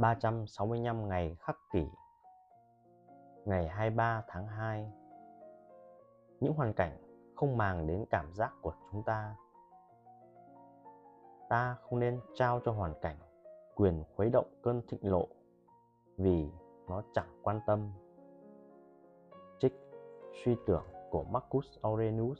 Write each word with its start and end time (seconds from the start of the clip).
365 0.00 1.08
ngày 1.08 1.36
khắc 1.40 1.56
kỷ, 1.72 1.86
Ngày 3.44 3.68
23 3.68 4.24
tháng 4.28 4.46
2 4.46 4.92
Những 6.40 6.52
hoàn 6.52 6.72
cảnh 6.72 6.98
không 7.36 7.56
màng 7.56 7.86
đến 7.86 8.04
cảm 8.10 8.34
giác 8.34 8.52
của 8.62 8.74
chúng 8.92 9.02
ta. 9.02 9.36
Ta 11.48 11.76
không 11.82 11.98
nên 11.98 12.20
trao 12.34 12.60
cho 12.64 12.72
hoàn 12.72 12.94
cảnh 13.00 13.16
quyền 13.74 14.04
khuấy 14.16 14.30
động 14.30 14.46
cơn 14.62 14.82
thịnh 14.88 15.10
lộ 15.10 15.28
vì 16.16 16.50
nó 16.88 17.02
chẳng 17.14 17.40
quan 17.42 17.60
tâm. 17.66 17.92
Trích 19.58 19.74
suy 20.44 20.56
tưởng 20.66 20.84
của 21.10 21.24
Marcus 21.24 21.66
Aurelius. 21.82 22.38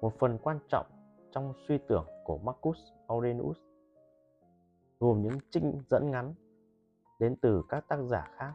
Một 0.00 0.12
phần 0.18 0.38
quan 0.42 0.58
trọng 0.68 0.86
trong 1.30 1.52
suy 1.68 1.78
tưởng 1.78 2.06
của 2.24 2.38
Marcus 2.38 2.78
Aurelius 3.06 3.71
gồm 5.02 5.22
những 5.22 5.38
trích 5.50 5.62
dẫn 5.90 6.10
ngắn 6.10 6.34
đến 7.18 7.36
từ 7.42 7.62
các 7.68 7.88
tác 7.88 8.02
giả 8.02 8.30
khác. 8.36 8.52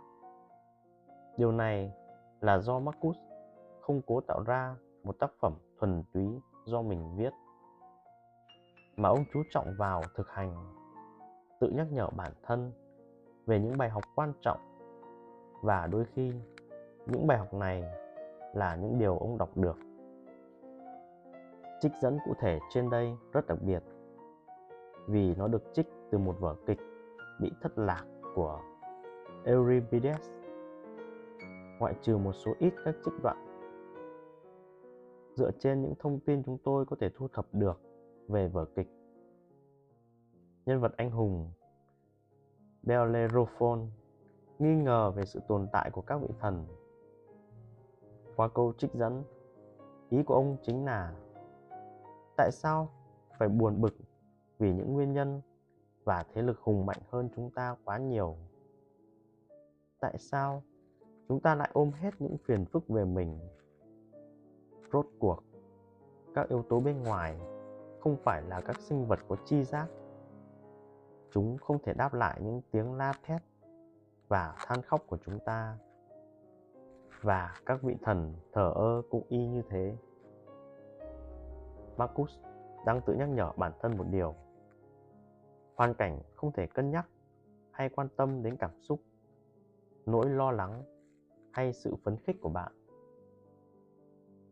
Điều 1.37 1.51
này 1.51 1.93
là 2.41 2.57
do 2.57 2.79
Marcus 2.79 3.17
không 3.81 4.01
cố 4.07 4.21
tạo 4.21 4.43
ra 4.43 4.75
một 5.03 5.19
tác 5.19 5.31
phẩm 5.39 5.53
thuần 5.79 6.03
túy 6.13 6.39
do 6.65 6.81
mình 6.81 7.15
viết, 7.15 7.33
mà 8.95 9.09
ông 9.09 9.23
chú 9.33 9.43
trọng 9.49 9.73
vào 9.77 10.01
thực 10.15 10.29
hành, 10.29 10.55
tự 11.59 11.69
nhắc 11.69 11.87
nhở 11.91 12.09
bản 12.09 12.31
thân 12.43 12.71
về 13.45 13.59
những 13.59 13.77
bài 13.77 13.89
học 13.89 14.03
quan 14.15 14.33
trọng. 14.41 14.59
Và 15.61 15.87
đôi 15.87 16.05
khi, 16.05 16.33
những 17.05 17.27
bài 17.27 17.37
học 17.37 17.53
này 17.53 17.83
là 18.53 18.75
những 18.75 18.99
điều 18.99 19.17
ông 19.17 19.37
đọc 19.37 19.57
được. 19.57 19.77
Trích 21.81 21.91
dẫn 22.01 22.17
cụ 22.25 22.33
thể 22.39 22.59
trên 22.69 22.89
đây 22.89 23.17
rất 23.33 23.47
đặc 23.47 23.57
biệt 23.61 23.83
vì 25.07 25.35
nó 25.35 25.47
được 25.47 25.63
trích 25.73 25.87
từ 26.11 26.17
một 26.17 26.35
vở 26.39 26.55
kịch 26.65 26.79
bị 27.39 27.51
thất 27.61 27.77
lạc 27.77 28.05
của 28.35 28.61
Euripides, 29.45 30.29
ngoại 31.79 31.95
trừ 32.01 32.17
một 32.17 32.33
số 32.33 32.53
ít 32.59 32.73
các 32.85 32.95
trích 33.05 33.13
đoạn. 33.23 33.37
Dựa 35.35 35.51
trên 35.59 35.81
những 35.81 35.93
thông 35.99 36.19
tin 36.19 36.43
chúng 36.43 36.57
tôi 36.63 36.85
có 36.85 36.95
thể 36.99 37.09
thu 37.15 37.27
thập 37.33 37.45
được 37.53 37.81
về 38.27 38.47
vở 38.47 38.65
kịch, 38.75 38.87
nhân 40.65 40.79
vật 40.79 40.93
anh 40.97 41.11
hùng 41.11 41.51
Bellerophon 42.83 43.89
nghi 44.59 44.75
ngờ 44.75 45.11
về 45.11 45.25
sự 45.25 45.39
tồn 45.47 45.67
tại 45.71 45.91
của 45.91 46.01
các 46.01 46.21
vị 46.21 46.27
thần. 46.39 46.65
Qua 48.35 48.47
câu 48.47 48.73
trích 48.77 48.93
dẫn, 48.93 49.23
ý 50.09 50.23
của 50.23 50.33
ông 50.33 50.57
chính 50.61 50.85
là, 50.85 51.13
tại 52.37 52.51
sao 52.51 52.89
phải 53.39 53.49
buồn 53.49 53.81
bực 53.81 53.93
vì 54.59 54.73
những 54.73 54.93
nguyên 54.93 55.13
nhân 55.13 55.41
và 56.03 56.23
thế 56.33 56.41
lực 56.41 56.59
hùng 56.59 56.85
mạnh 56.85 57.01
hơn 57.09 57.29
chúng 57.35 57.51
ta 57.51 57.75
quá 57.85 57.97
nhiều. 57.97 58.35
Tại 59.99 60.17
sao 60.17 60.63
chúng 61.27 61.39
ta 61.39 61.55
lại 61.55 61.69
ôm 61.73 61.91
hết 61.91 62.13
những 62.19 62.37
phiền 62.37 62.65
phức 62.65 62.87
về 62.87 63.05
mình? 63.05 63.39
Rốt 64.93 65.05
cuộc, 65.19 65.43
các 66.35 66.49
yếu 66.49 66.63
tố 66.63 66.79
bên 66.79 67.03
ngoài 67.03 67.39
không 67.99 68.17
phải 68.23 68.41
là 68.41 68.61
các 68.61 68.79
sinh 68.79 69.05
vật 69.05 69.19
có 69.27 69.35
chi 69.45 69.63
giác. 69.63 69.87
Chúng 71.31 71.57
không 71.57 71.77
thể 71.83 71.93
đáp 71.93 72.13
lại 72.13 72.41
những 72.41 72.61
tiếng 72.71 72.93
la 72.93 73.13
thét 73.23 73.41
và 74.27 74.55
than 74.57 74.81
khóc 74.81 75.01
của 75.07 75.17
chúng 75.17 75.39
ta. 75.39 75.77
Và 77.21 77.55
các 77.65 77.81
vị 77.81 77.95
thần 78.01 78.33
thờ 78.53 78.71
ơ 78.75 79.01
cũng 79.09 79.23
y 79.29 79.47
như 79.47 79.61
thế. 79.69 79.97
Marcus 81.97 82.37
đang 82.85 83.01
tự 83.01 83.13
nhắc 83.13 83.29
nhở 83.29 83.51
bản 83.57 83.71
thân 83.81 83.97
một 83.97 84.05
điều 84.11 84.35
hoàn 85.77 85.93
cảnh 85.93 86.19
không 86.35 86.51
thể 86.51 86.67
cân 86.67 86.91
nhắc 86.91 87.07
hay 87.71 87.89
quan 87.89 88.07
tâm 88.15 88.43
đến 88.43 88.55
cảm 88.59 88.71
xúc, 88.81 88.99
nỗi 90.05 90.29
lo 90.29 90.51
lắng 90.51 90.83
hay 91.51 91.73
sự 91.73 91.95
phấn 92.03 92.17
khích 92.17 92.41
của 92.41 92.49
bạn. 92.49 92.71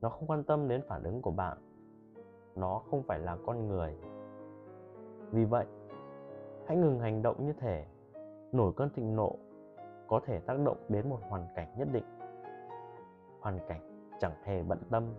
Nó 0.01 0.09
không 0.09 0.27
quan 0.27 0.43
tâm 0.43 0.67
đến 0.67 0.81
phản 0.87 1.03
ứng 1.03 1.21
của 1.21 1.31
bạn. 1.31 1.57
Nó 2.55 2.81
không 2.89 3.03
phải 3.03 3.19
là 3.19 3.37
con 3.45 3.67
người. 3.67 3.97
Vì 5.31 5.45
vậy, 5.45 5.65
hãy 6.67 6.77
ngừng 6.77 6.99
hành 6.99 7.21
động 7.21 7.45
như 7.45 7.53
thể 7.53 7.85
nổi 8.51 8.73
cơn 8.75 8.89
thịnh 8.89 9.15
nộ 9.15 9.35
có 10.07 10.19
thể 10.25 10.39
tác 10.39 10.59
động 10.65 10.77
đến 10.89 11.09
một 11.09 11.19
hoàn 11.29 11.47
cảnh 11.55 11.73
nhất 11.77 11.87
định. 11.91 12.05
Hoàn 13.39 13.59
cảnh 13.67 14.09
chẳng 14.19 14.43
hề 14.43 14.63
bận 14.63 14.79
tâm. 14.89 15.13